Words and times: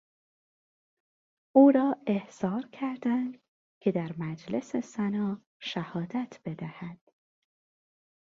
او 1.55 1.71
را 1.71 1.95
احضار 2.07 2.69
کردند 2.71 3.37
که 3.79 3.91
در 3.91 4.11
مجلس 4.17 4.75
سنا 4.75 5.41
شهادت 5.59 6.39
بدهد. 6.45 6.99